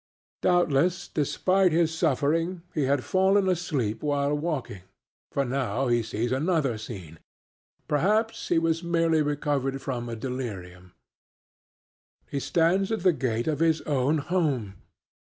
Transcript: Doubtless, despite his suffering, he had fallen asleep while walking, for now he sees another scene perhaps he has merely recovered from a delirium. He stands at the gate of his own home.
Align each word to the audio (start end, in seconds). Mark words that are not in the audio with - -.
Doubtless, 0.41 1.07
despite 1.07 1.71
his 1.71 1.93
suffering, 1.95 2.63
he 2.73 2.85
had 2.85 3.03
fallen 3.03 3.47
asleep 3.47 4.01
while 4.01 4.33
walking, 4.33 4.81
for 5.31 5.45
now 5.45 5.89
he 5.89 6.01
sees 6.01 6.31
another 6.31 6.75
scene 6.79 7.19
perhaps 7.87 8.47
he 8.47 8.55
has 8.61 8.81
merely 8.81 9.21
recovered 9.21 9.79
from 9.79 10.09
a 10.09 10.15
delirium. 10.15 10.93
He 12.31 12.39
stands 12.39 12.91
at 12.91 13.01
the 13.03 13.13
gate 13.13 13.45
of 13.47 13.59
his 13.59 13.81
own 13.81 14.17
home. 14.17 14.73